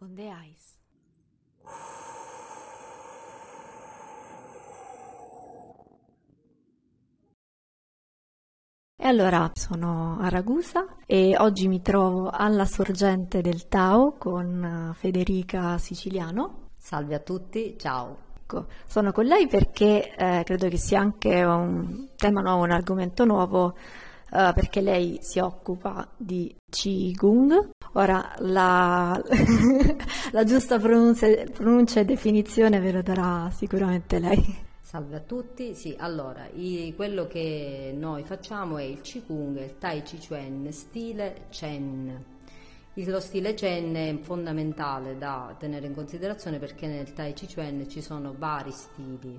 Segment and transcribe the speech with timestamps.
[0.00, 0.74] on the ice.
[8.98, 14.94] E allora sono a Ragusa e oggi mi trovo alla sorgente del Tao con eh,
[14.94, 16.70] Federica Siciliano.
[16.76, 18.24] Salve a tutti, ciao.
[18.42, 23.24] Ecco, sono con lei perché eh, credo che sia anche un tema nuovo, un argomento
[23.24, 23.76] nuovo,
[24.30, 27.70] eh, perché lei si occupa di Qigong.
[27.92, 29.22] Ora la,
[30.32, 34.64] la giusta pronuncia, pronuncia e definizione ve lo darà sicuramente lei.
[34.80, 40.02] Salve a tutti, sì, allora, i, quello che noi facciamo è il Qigong, il Tai
[40.02, 42.24] Chi Chuan, stile Chen.
[42.94, 48.00] Lo stile Chen è fondamentale da tenere in considerazione perché nel Tai Chi Chuan ci
[48.00, 49.38] sono vari stili.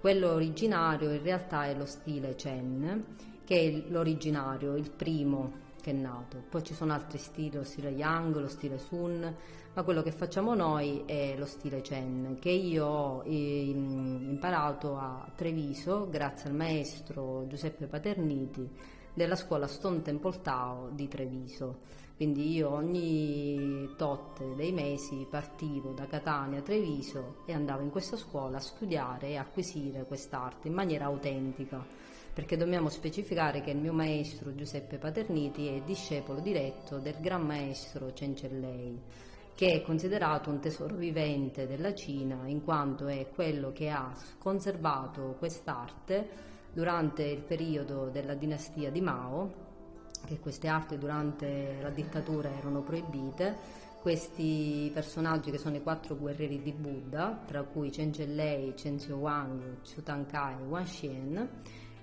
[0.00, 3.04] Quello originario in realtà è lo stile Chen,
[3.48, 6.36] che è l'originario, il primo che è nato.
[6.50, 9.34] Poi ci sono altri stili, lo stile Yang, lo stile Sun,
[9.72, 16.10] ma quello che facciamo noi è lo stile Chen, che io ho imparato a Treviso
[16.10, 18.68] grazie al maestro Giuseppe Paterniti
[19.14, 21.78] della scuola Stone Temple Tao di Treviso.
[22.16, 28.18] Quindi io ogni tot dei mesi partivo da Catania a Treviso e andavo in questa
[28.18, 32.07] scuola a studiare e acquisire quest'arte in maniera autentica
[32.38, 38.12] perché dobbiamo specificare che il mio maestro Giuseppe Paterniti è discepolo diretto del gran maestro
[38.12, 38.96] Cencellei,
[39.56, 45.34] che è considerato un tesoro vivente della Cina in quanto è quello che ha conservato
[45.36, 46.28] quest'arte
[46.72, 49.52] durante il periodo della dinastia di Mao,
[50.24, 53.56] che queste arti durante la dittatura erano proibite,
[54.00, 59.80] questi personaggi che sono i quattro guerrieri di Buddha, tra cui Chen Lei, Chen Wang,
[59.82, 61.48] Chu Tankai e Wang Xian,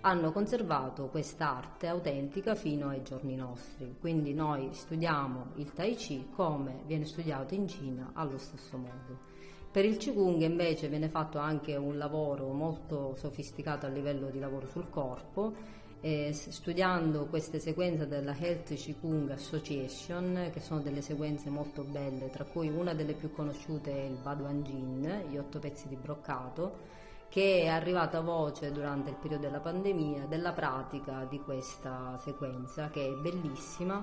[0.05, 3.95] hanno conservato quest'arte autentica fino ai giorni nostri.
[3.99, 9.33] Quindi noi studiamo il Tai Chi come viene studiato in Cina allo stesso modo.
[9.71, 14.67] Per il Qigong invece viene fatto anche un lavoro molto sofisticato a livello di lavoro
[14.67, 15.53] sul corpo,
[16.01, 22.43] eh, studiando queste sequenze della Health Qigong Association, che sono delle sequenze molto belle, tra
[22.43, 27.03] cui una delle più conosciute è il Baduan Jin, gli otto pezzi di broccato,
[27.35, 33.07] che è arrivata voce durante il periodo della pandemia della pratica di questa sequenza che
[33.07, 34.01] è bellissima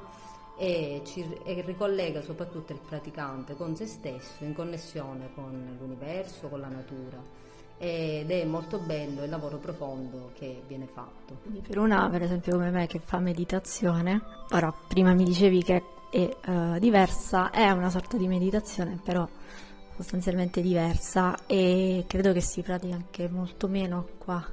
[0.54, 6.60] e, ci, e ricollega soprattutto il praticante con se stesso in connessione con l'universo, con
[6.60, 7.16] la natura
[7.78, 11.38] ed è molto bello il lavoro profondo che viene fatto.
[11.66, 14.20] Per una, per esempio come me che fa meditazione,
[14.50, 19.26] ora prima mi dicevi che è uh, diversa, è una sorta di meditazione, però
[19.96, 24.44] sostanzialmente diversa e credo che si pratichi anche molto meno qua,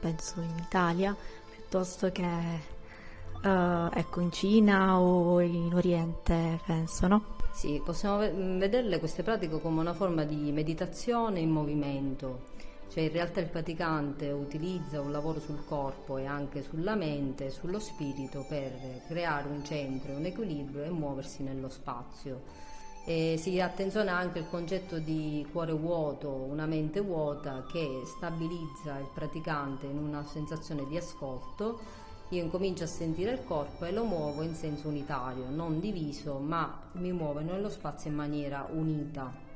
[0.00, 1.16] penso in Italia,
[1.54, 7.24] piuttosto che uh, ecco, in Cina o in Oriente, penso, no?
[7.52, 12.50] Sì, possiamo vederle queste pratiche come una forma di meditazione in movimento,
[12.88, 17.78] cioè in realtà il praticante utilizza un lavoro sul corpo e anche sulla mente, sullo
[17.78, 22.70] spirito per creare un centro, un equilibrio e muoversi nello spazio.
[23.04, 29.08] E si attenziona anche il concetto di cuore vuoto, una mente vuota che stabilizza il
[29.12, 31.80] praticante in una sensazione di ascolto.
[32.28, 36.80] Io incomincio a sentire il corpo e lo muovo in senso unitario, non diviso, ma
[36.92, 39.50] mi muovo nello spazio in maniera unita.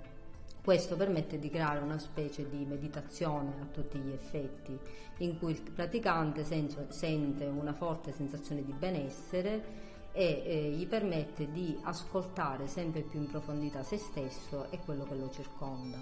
[0.60, 4.76] Questo permette di creare una specie di meditazione a tutti gli effetti,
[5.18, 9.85] in cui il praticante sente una forte sensazione di benessere
[10.16, 15.14] e eh, gli permette di ascoltare sempre più in profondità se stesso e quello che
[15.14, 15.98] lo circonda.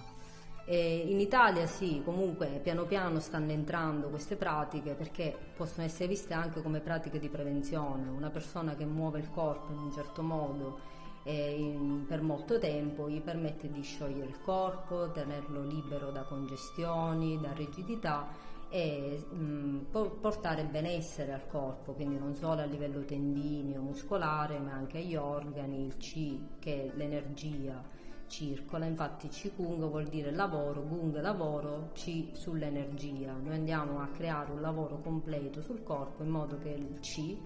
[0.66, 6.32] E in Italia sì, comunque piano piano stanno entrando queste pratiche perché possono essere viste
[6.32, 8.08] anche come pratiche di prevenzione.
[8.08, 10.78] Una persona che muove il corpo in un certo modo
[11.25, 17.41] eh, in, per molto tempo gli permette di sciogliere il corpo, tenerlo libero da congestioni,
[17.41, 18.44] da rigidità
[18.75, 19.87] e mh,
[20.21, 25.85] portare benessere al corpo, quindi non solo a livello tendineo, muscolare, ma anche agli organi,
[25.85, 27.81] il Qi, che è l'energia
[28.26, 33.32] circola, infatti Qigong vuol dire lavoro, Gung lavoro, Qi sull'energia.
[33.41, 37.41] Noi andiamo a creare un lavoro completo sul corpo in modo che il Qi,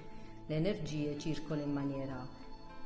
[0.46, 2.26] le energie circolino in maniera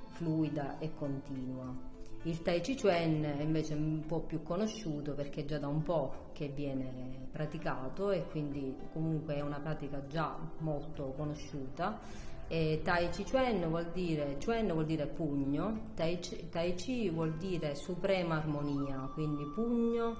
[0.08, 1.91] fluida e continua.
[2.24, 6.28] Il Tai Chi Chuan è invece un po' più conosciuto perché già da un po'
[6.32, 11.98] che viene praticato e quindi comunque è una pratica già molto conosciuta.
[12.46, 17.34] E tai Chi Chuan vuol dire, Chuan vuol dire pugno, tai Chi, tai Chi vuol
[17.38, 20.14] dire suprema armonia, quindi pugno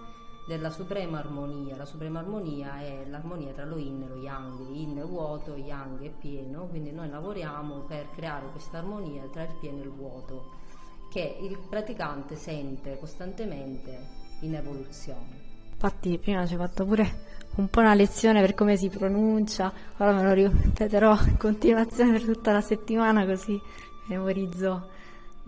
[0.48, 1.76] della suprema armonia.
[1.76, 4.58] La suprema armonia è l'armonia tra lo yin e lo yang.
[4.70, 9.54] Yin è vuoto, yang è pieno, quindi noi lavoriamo per creare questa armonia tra il
[9.60, 10.62] pieno e il vuoto
[11.12, 13.98] che il praticante sente costantemente
[14.40, 15.40] in evoluzione.
[15.72, 20.12] Infatti prima ci hai fatto pure un po' una lezione per come si pronuncia, ora
[20.12, 23.60] me lo ripeterò in continuazione per tutta la settimana così
[24.06, 24.88] memorizzo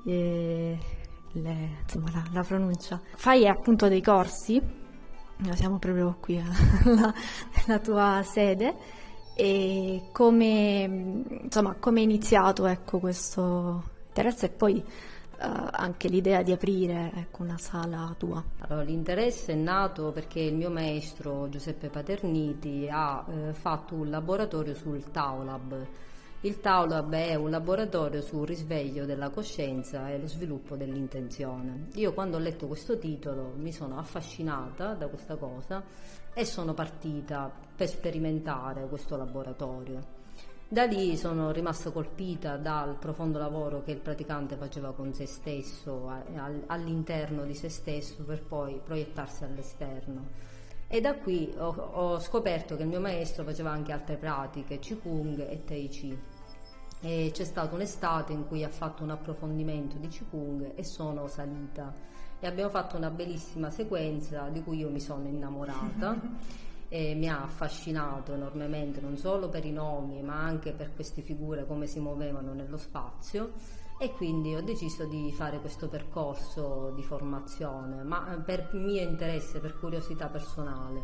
[0.04, 0.78] eh,
[1.32, 3.00] le, insomma, la, la, pronuncia.
[3.14, 4.60] Fai appunto dei corsi,
[5.54, 6.42] siamo proprio qui
[7.66, 8.74] alla tua sede,
[9.34, 14.84] e come, insomma, come è iniziato ecco, questo interesse e poi
[15.46, 18.42] uh, anche l'idea di aprire ecco, una sala tua?
[18.58, 24.74] Allora, l'interesse è nato perché il mio maestro Giuseppe Paterniti ha eh, fatto un laboratorio
[24.74, 25.86] sul Taolab.
[26.40, 31.86] Il Taolab è un laboratorio sul risveglio della coscienza e lo sviluppo dell'intenzione.
[31.94, 35.82] Io quando ho letto questo titolo mi sono affascinata da questa cosa
[36.34, 40.23] e sono partita per sperimentare questo laboratorio.
[40.66, 46.10] Da lì sono rimasta colpita dal profondo lavoro che il praticante faceva con se stesso,
[46.66, 50.26] all'interno di se stesso, per poi proiettarsi all'esterno.
[50.88, 55.38] E da qui ho, ho scoperto che il mio maestro faceva anche altre pratiche, Qigong
[55.48, 56.18] e Tai Chi.
[57.00, 61.92] E c'è stata un'estate in cui ha fatto un approfondimento di Qigong e sono salita.
[62.40, 66.16] E abbiamo fatto una bellissima sequenza di cui io mi sono innamorata.
[66.88, 71.66] e mi ha affascinato enormemente non solo per i nomi ma anche per queste figure
[71.66, 73.52] come si muovevano nello spazio.
[73.98, 79.78] E quindi ho deciso di fare questo percorso di formazione ma per mio interesse, per
[79.78, 81.02] curiosità personale.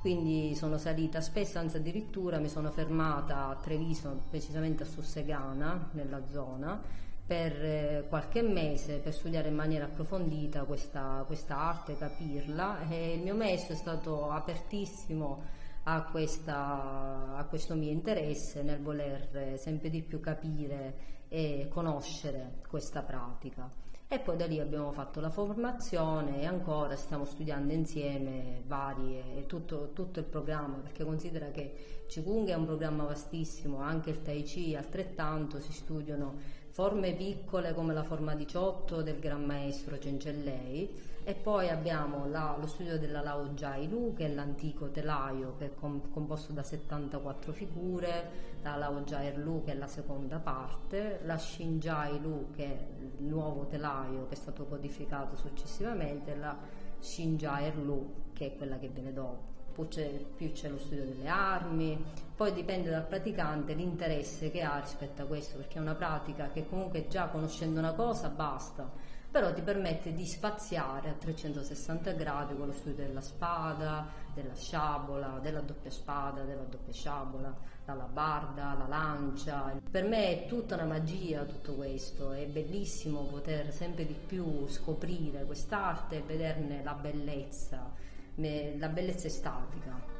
[0.00, 6.20] Quindi sono salita spesso, anzi addirittura mi sono fermata a Treviso, precisamente a Sussegana, nella
[6.28, 6.78] zona,
[7.26, 13.22] per eh, qualche mese per studiare in maniera approfondita questa, questa, arte, capirla e il
[13.22, 15.42] mio maestro è stato apertissimo
[15.84, 23.02] a, questa, a questo mio interesse nel voler sempre di più capire e conoscere questa
[23.02, 23.82] pratica.
[24.06, 29.90] E poi da lì abbiamo fatto la formazione e ancora stiamo studiando insieme vari, tutto,
[29.92, 34.76] tutto il programma, perché considera che Qigong è un programma vastissimo, anche il Tai Chi
[34.76, 40.90] altrettanto, si studiano forme piccole come la forma 18 del Gran Maestro Cencellei
[41.22, 45.66] e poi abbiamo la, lo studio della Lao Jai Lu che è l'antico telaio che
[45.66, 48.30] è com, composto da 74 figure,
[48.62, 53.24] la Lao Jai Lu che è la seconda parte, la Shinjai Lu che è il
[53.24, 56.58] nuovo telaio che è stato codificato successivamente e la
[56.98, 59.53] Shinjai Lu che è quella che viene dopo
[59.88, 62.02] c'è, più c'è lo studio delle armi,
[62.36, 66.68] poi dipende dal praticante l'interesse che ha rispetto a questo, perché è una pratica che
[66.68, 68.90] comunque già conoscendo una cosa basta,
[69.30, 75.38] però ti permette di spaziare a 360 gradi con lo studio della spada, della sciabola,
[75.42, 77.52] della doppia spada, della doppia sciabola,
[77.84, 79.76] dalla barda, la lancia.
[79.90, 85.44] Per me è tutta una magia tutto questo, è bellissimo poter sempre di più scoprire
[85.44, 87.90] quest'arte e vederne la bellezza
[88.36, 90.12] la bellezza estatica.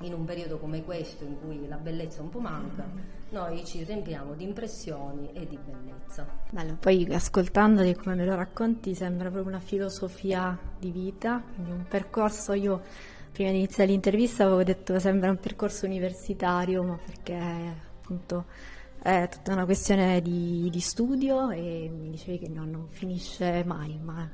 [0.00, 2.84] In un periodo come questo, in cui la bellezza un po' manca,
[3.30, 6.26] noi ci riempiamo di impressioni e di bellezza.
[6.50, 11.86] Bello, poi ascoltandoti come me lo racconti sembra proprio una filosofia di vita, quindi un
[11.88, 12.82] percorso io
[13.32, 17.34] prima di iniziare l'intervista avevo detto che sembra un percorso universitario, ma perché
[18.00, 18.44] appunto
[19.00, 23.98] è tutta una questione di, di studio e mi dicevi che no, non finisce mai,
[24.02, 24.28] ma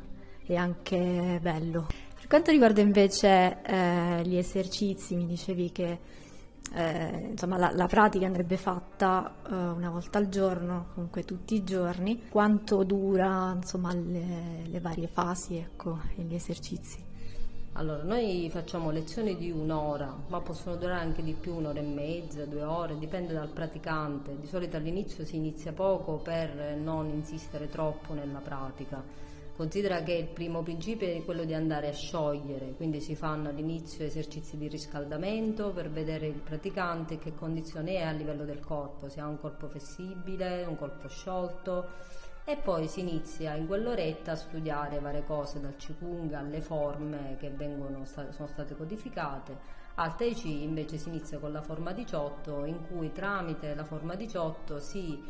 [0.45, 1.87] è anche bello
[2.33, 5.99] quanto riguarda invece eh, gli esercizi, mi dicevi che
[6.73, 11.62] eh, insomma, la, la, pratica andrebbe fatta eh, una volta al giorno, comunque tutti i
[11.62, 12.23] giorni.
[12.31, 17.05] Quanto dura insomma, le, le varie fasi ecco, e gli esercizi?
[17.73, 22.47] Allora, noi facciamo lezioni di un'ora, ma possono durare anche di più, un'ora e mezza,
[22.47, 24.39] due ore, dipende dal praticante.
[24.41, 30.28] Di solito all'inizio si inizia poco per non insistere troppo nella pratica Considera che il
[30.28, 35.73] primo principio è quello di andare a sciogliere, quindi si fanno all'inizio esercizi di riscaldamento
[35.73, 39.68] per vedere il praticante che condizione è a livello del corpo, se ha un corpo
[39.68, 41.87] flessibile, un corpo sciolto
[42.44, 47.50] e poi si inizia in quell'oretta a studiare varie cose dal Qigong alle forme che
[47.50, 49.80] vengono, sono state codificate.
[49.97, 54.14] Al Tai Chi invece si inizia con la forma 18 in cui tramite la forma
[54.14, 55.23] 18 si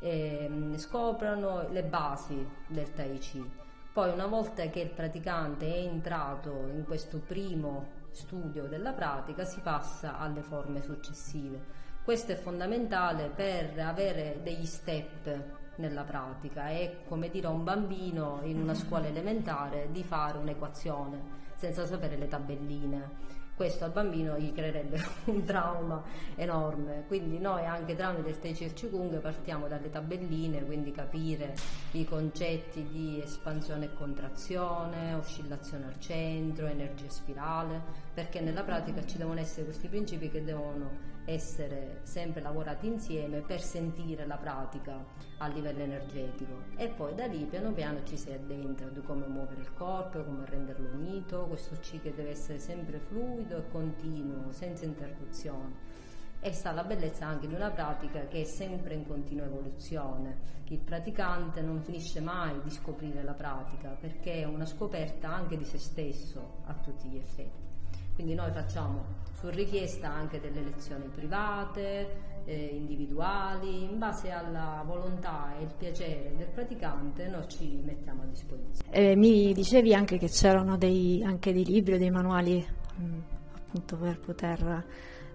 [0.00, 3.68] eh, scoprono le basi del Tai Chi
[4.00, 9.60] poi una volta che il praticante è entrato in questo primo studio della pratica si
[9.60, 11.60] passa alle forme successive.
[12.02, 18.40] Questo è fondamentale per avere degli step nella pratica, è come dire a un bambino
[18.44, 21.20] in una scuola elementare di fare un'equazione
[21.56, 26.02] senza sapere le tabelline questo al bambino gli creerebbe un trauma
[26.34, 27.04] enorme.
[27.06, 31.54] Quindi noi anche tramite il Tai Qigong partiamo dalle tabelline, quindi capire
[31.90, 37.82] i concetti di espansione e contrazione, oscillazione al centro, energia spirale,
[38.14, 43.60] perché nella pratica ci devono essere questi principi che devono essere sempre lavorati insieme per
[43.60, 45.04] sentire la pratica
[45.38, 49.60] a livello energetico e poi da lì piano piano ci si addentra di come muovere
[49.60, 54.84] il corpo, come renderlo unito, questo C che deve essere sempre fluido e continuo, senza
[54.84, 56.08] interruzione.
[56.40, 60.58] E sta la bellezza anche di una pratica che è sempre in continua evoluzione.
[60.68, 65.64] Il praticante non finisce mai di scoprire la pratica perché è una scoperta anche di
[65.64, 67.69] se stesso a tutti gli effetti.
[68.14, 75.54] Quindi noi facciamo su richiesta anche delle lezioni private, eh, individuali, in base alla volontà
[75.58, 78.90] e il piacere del praticante noi ci mettiamo a disposizione.
[78.90, 82.64] Eh, mi dicevi anche che c'erano dei, anche dei libri o dei manuali
[82.96, 83.18] mh, mm,
[83.54, 84.84] appunto per poter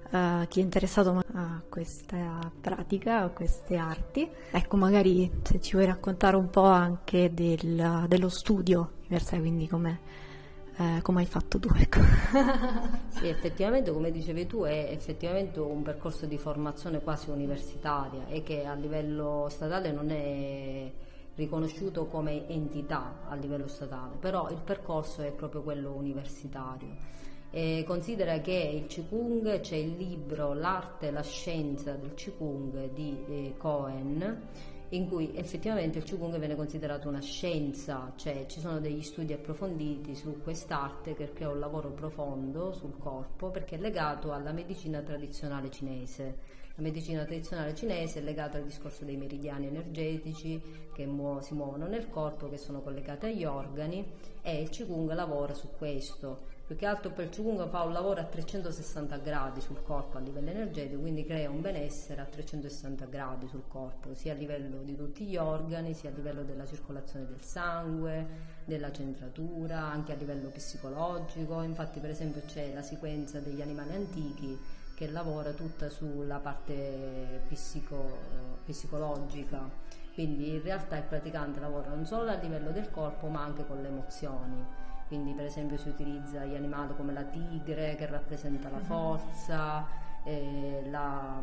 [0.07, 4.29] Uh, chi è interessato a questa pratica, a queste arti.
[4.51, 9.39] Ecco, magari se ci vuoi raccontare un po' anche del, dello studio di per sé,
[9.39, 9.99] quindi come
[10.77, 11.69] eh, come hai fatto tu.
[11.75, 11.99] Ecco.
[13.09, 18.65] sì, effettivamente, come dicevi tu, è effettivamente un percorso di formazione quasi universitaria e che
[18.65, 20.91] a livello statale non è
[21.35, 27.13] riconosciuto come entità a livello statale, però il percorso è proprio quello universitario.
[27.51, 33.23] E considera che il Qigong c'è il libro L'arte e la scienza del Qigong di
[33.27, 34.41] eh, Cohen
[34.89, 40.15] in cui effettivamente il Qigong viene considerato una scienza, cioè ci sono degli studi approfonditi
[40.15, 45.71] su quest'arte perché è un lavoro profondo sul corpo, perché è legato alla medicina tradizionale
[45.71, 46.63] cinese.
[46.75, 50.61] La medicina tradizionale cinese è legata al discorso dei meridiani energetici
[50.93, 54.05] che muo- si muovono nel corpo, che sono collegati agli organi
[54.41, 58.19] e il Qigong lavora su questo più che altro per il Qigong fa un lavoro
[58.19, 63.47] a 360 gradi sul corpo a livello energetico, quindi crea un benessere a 360 gradi
[63.47, 67.41] sul corpo, sia a livello di tutti gli organi, sia a livello della circolazione del
[67.41, 68.27] sangue,
[68.65, 71.61] della centratura, anche a livello psicologico.
[71.61, 74.59] Infatti, per esempio, c'è la sequenza degli animali antichi
[74.95, 78.17] che lavora tutta sulla parte psico,
[78.65, 79.69] psicologica.
[80.15, 83.81] Quindi in realtà il praticante lavora non solo a livello del corpo ma anche con
[83.81, 84.84] le emozioni
[85.15, 88.83] quindi per esempio si utilizza gli animali come la tigre che rappresenta la mhm.
[88.83, 89.87] forza,
[90.23, 91.41] eh, la,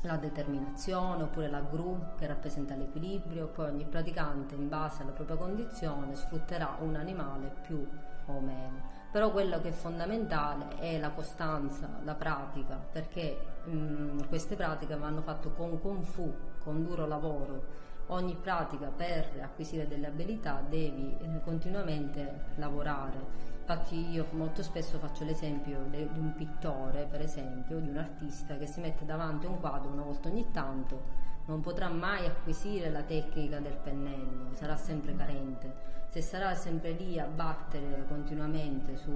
[0.00, 5.36] la, determinazione oppure la gru che rappresenta l'equilibrio, poi ogni praticante in base alla propria
[5.36, 7.86] condizione sfrutterà un animale più
[8.26, 8.94] o meno.
[9.12, 15.20] Però quello che è fondamentale è la costanza, la pratica, perché mh, queste pratiche vanno
[15.20, 21.40] fatte con Kung Fu, con duro lavoro ogni pratica per acquisire delle abilità devi eh,
[21.42, 23.44] continuamente lavorare.
[23.60, 28.66] Infatti io molto spesso faccio l'esempio di un pittore, per esempio, di un artista che
[28.66, 33.02] si mette davanti a un quadro una volta ogni tanto, non potrà mai acquisire la
[33.02, 35.94] tecnica del pennello, sarà sempre carente.
[36.08, 39.10] Se sarà sempre lì a battere continuamente su,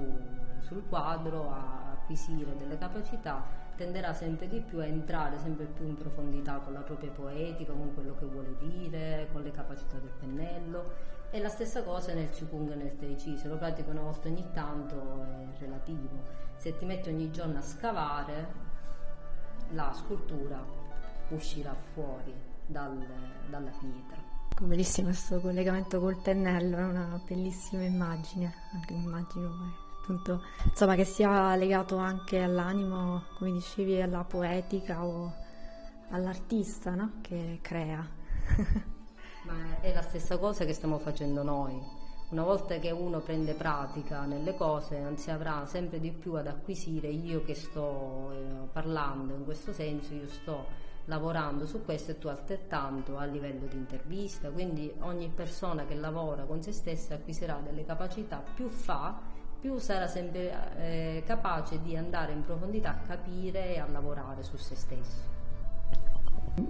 [0.61, 3.43] sul quadro, a acquisire delle capacità,
[3.75, 7.93] tenderà sempre di più a entrare sempre più in profondità con la propria poetica, con
[7.93, 11.09] quello che vuole dire, con le capacità del pennello.
[11.31, 14.27] E la stessa cosa nel Qigong e nel Tai Chi, se lo pratico una volta
[14.27, 16.21] ogni tanto è relativo.
[16.57, 18.53] Se ti metti ogni giorno a scavare,
[19.71, 20.61] la scultura
[21.29, 22.33] uscirà fuori
[22.65, 23.03] dal,
[23.49, 24.17] dalla pietra.
[24.59, 31.55] Bellissimo questo collegamento col pennello, è una bellissima immagine, anche immagino appunto, insomma, che sia
[31.55, 35.31] legato anche all'animo, come dicevi, alla poetica o
[36.09, 37.13] all'artista no?
[37.21, 38.05] che crea.
[39.43, 41.79] Ma è la stessa cosa che stiamo facendo noi.
[42.29, 47.09] Una volta che uno prende pratica nelle cose, si avrà sempre di più ad acquisire
[47.09, 52.27] io che sto eh, parlando in questo senso, io sto lavorando su questo e tu
[52.27, 57.83] altrettanto a livello di intervista, quindi ogni persona che lavora con se stessa acquisirà delle
[57.83, 59.19] capacità, più fa
[59.61, 64.57] più sarà sempre eh, capace di andare in profondità a capire e a lavorare su
[64.57, 65.29] se stesso.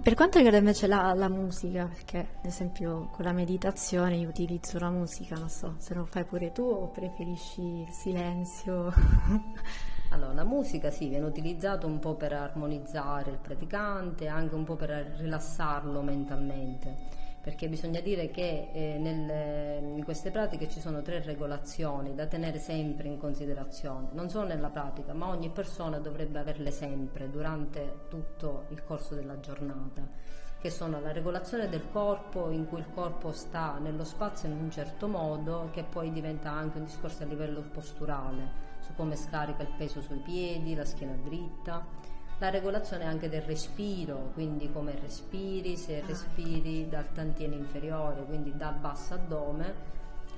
[0.00, 4.78] Per quanto riguarda invece la, la, musica, perché ad esempio con la meditazione io utilizzo
[4.78, 8.92] la musica, non so se lo fai pure tu o preferisci il silenzio.
[10.10, 14.76] allora, la musica sì, viene utilizzata un po' per armonizzare il praticante, anche un po'
[14.76, 21.20] per rilassarlo mentalmente perché bisogna dire che eh, nel, in queste pratiche ci sono tre
[21.22, 26.70] regolazioni da tenere sempre in considerazione, non solo nella pratica, ma ogni persona dovrebbe averle
[26.70, 30.06] sempre durante tutto il corso della giornata,
[30.60, 34.70] che sono la regolazione del corpo, in cui il corpo sta nello spazio in un
[34.70, 39.72] certo modo, che poi diventa anche un discorso a livello posturale su come scarica il
[39.76, 41.84] peso sui piedi, la schiena dritta,
[42.42, 46.06] la regolazione anche del respiro, quindi come respiri, se ah.
[46.06, 49.90] respiri dal tantiene inferiore, quindi dal basso addome,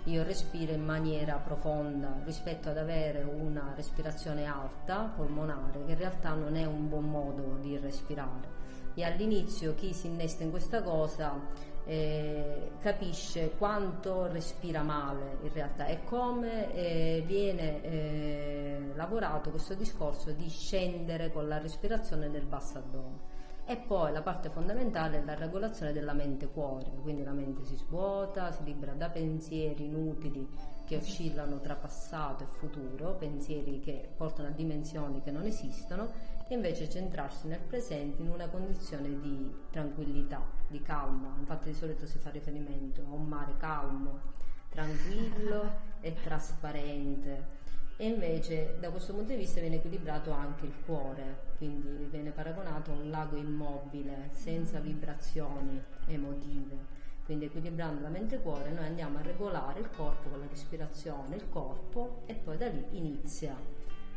[0.05, 6.35] io respiro in maniera profonda rispetto ad avere una respirazione alta polmonare, che in realtà
[6.35, 8.53] non è un buon modo di respirare.
[8.93, 11.41] E all'inizio chi si innesta in questa cosa
[11.87, 20.33] eh, capisce quanto respira male in realtà e come eh, viene eh, lavorato questo discorso
[20.33, 23.33] di scendere con la respirazione nel basso addome.
[23.67, 28.53] E poi la parte fondamentale è la regolazione della mente-cuore, quindi la mente si svuota,
[28.53, 30.47] si libera da pensieri inutili
[30.85, 36.11] che oscillano tra passato e futuro, pensieri che portano a dimensioni che non esistono,
[36.47, 41.35] e invece centrarsi nel presente in una condizione di tranquillità, di calma.
[41.39, 44.21] Infatti di solito si fa riferimento a un mare calmo,
[44.69, 47.63] tranquillo e trasparente
[47.97, 52.91] e invece da questo punto di vista viene equilibrato anche il cuore, quindi viene paragonato
[52.91, 56.94] a un lago immobile, senza vibrazioni emotive.
[57.25, 61.37] Quindi equilibrando la mente e cuore noi andiamo a regolare il corpo con la respirazione,
[61.37, 63.57] il corpo e poi da lì inizia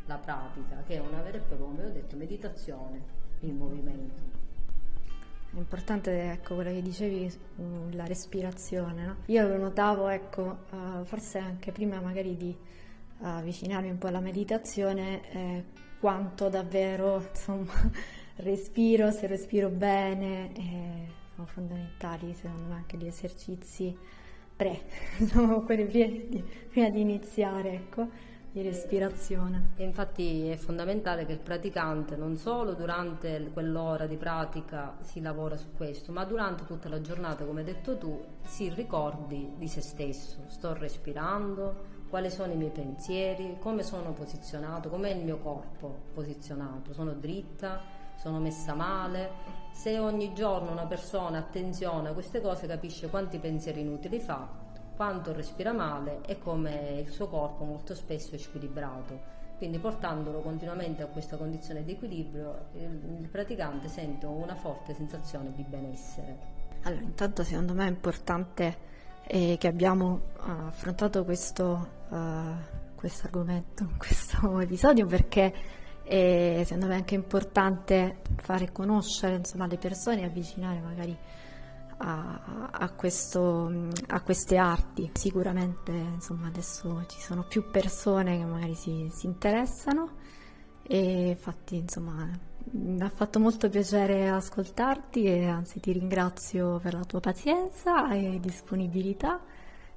[0.04, 3.02] la pratica, che è una vera e propria, come ho detto, meditazione
[3.40, 4.22] in movimento.
[5.50, 9.06] È importante, ecco, quello che dicevi, mm, la respirazione.
[9.06, 9.16] No?
[9.26, 12.56] Io lo notavo, ecco, uh, forse anche prima magari di
[13.20, 15.64] avvicinarmi un po' alla meditazione, eh,
[15.98, 17.72] quanto davvero insomma,
[18.36, 23.96] respiro, se respiro bene, eh, sono fondamentali secondo me anche gli esercizi
[24.56, 24.82] pre,
[25.18, 28.08] diciamo quelli prima di, iniziare, ecco
[28.50, 29.70] di respirazione.
[29.76, 35.56] E infatti è fondamentale che il praticante non solo durante quell'ora di pratica si lavora
[35.56, 39.80] su questo, ma durante tutta la giornata, come hai detto tu, si ricordi di se
[39.80, 40.42] stesso.
[40.48, 46.92] Sto respirando, quali sono i miei pensieri, come sono posizionato, com'è il mio corpo posizionato,
[46.92, 49.56] sono dritta, sono messa male.
[49.70, 54.48] Se ogni giorno una persona attenziona a queste cose capisce quanti pensieri inutili fa,
[54.96, 59.36] quanto respira male e come il suo corpo molto spesso è squilibrato.
[59.56, 65.62] Quindi portandolo continuamente a questa condizione di equilibrio, il, praticante sente una forte sensazione di
[65.62, 66.56] benessere.
[66.82, 68.86] Allora, intanto secondo me è importante
[69.24, 72.16] e che abbiamo uh, affrontato questo uh,
[73.22, 75.52] argomento questo episodio perché
[76.08, 81.16] è secondo me anche importante fare conoscere insomma, le persone e avvicinare magari
[81.98, 83.70] a, a, questo,
[84.06, 85.10] a, queste arti.
[85.12, 90.16] Sicuramente insomma, adesso ci sono più persone che magari si, si interessano
[90.82, 92.26] e infatti insomma
[92.70, 98.38] mi ha fatto molto piacere ascoltarti e anzi ti ringrazio per la tua pazienza e
[98.40, 99.40] disponibilità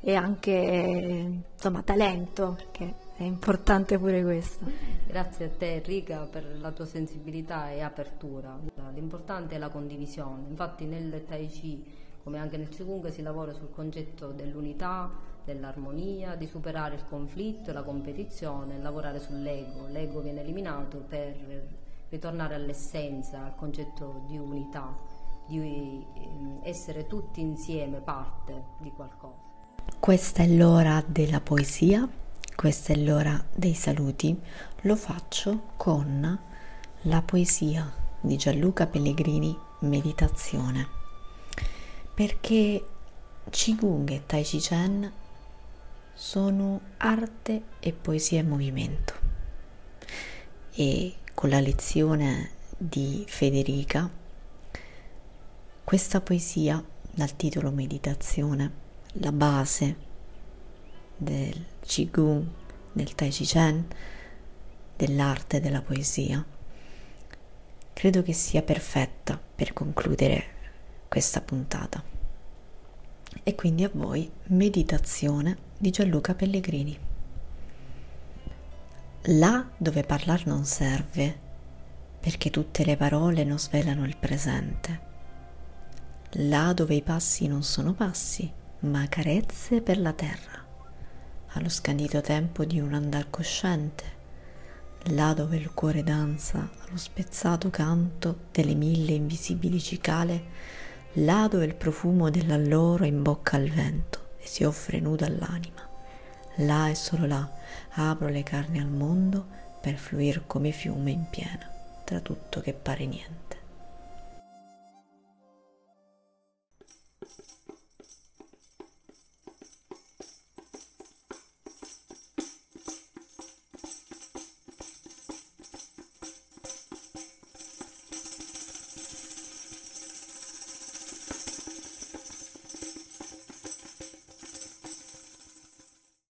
[0.02, 4.66] e anche insomma talento perché è importante pure questo.
[5.08, 8.58] Grazie a te Enrica per la tua sensibilità e apertura.
[8.94, 10.48] L'importante è la condivisione.
[10.50, 15.10] Infatti nel Tai Chi come anche nel Qigong si lavora sul concetto dell'unità,
[15.44, 19.88] dell'armonia, di superare il conflitto e la competizione, lavorare sull'ego.
[19.88, 21.36] L'ego viene eliminato per
[22.10, 24.96] ritornare all'essenza, al concetto di unità,
[25.48, 29.50] di ehm, essere tutti insieme parte di qualcosa.
[30.00, 32.08] Questa è l'ora della poesia,
[32.62, 34.40] questa è l'ora dei saluti.
[34.82, 36.40] Lo faccio con
[37.02, 40.88] la poesia di Gianluca Pellegrini, Meditazione.
[42.14, 42.86] Perché
[43.50, 45.12] Qigong e Tai Chi Chen
[46.14, 49.16] sono arte e poesia in movimento.
[50.74, 54.08] E con la lezione di Federica,
[55.84, 58.72] questa poesia dal titolo Meditazione,
[59.14, 60.10] la base
[61.22, 62.44] del Qigong,
[62.94, 63.86] del Tai Chi Chen,
[64.96, 66.44] dell'arte della poesia,
[67.94, 70.46] credo che sia perfetta per concludere
[71.08, 72.04] questa puntata.
[73.44, 76.98] E quindi a voi Meditazione di Gianluca Pellegrini.
[79.26, 81.40] Là dove parlar non serve,
[82.20, 85.10] perché tutte le parole non svelano il presente.
[86.32, 90.66] Là dove i passi non sono passi, ma carezze per la terra,
[91.54, 94.20] allo scandito tempo di un andar cosciente.
[95.06, 100.44] Là dove il cuore danza allo spezzato canto delle mille invisibili cicale,
[101.14, 105.90] là dove il profumo dell'alloro imbocca al vento e si offre nuda all'anima
[106.56, 107.50] là e solo là
[107.92, 109.46] apro le carni al mondo
[109.80, 111.70] per fluir come fiume in piena,
[112.04, 113.61] tra tutto che pare niente.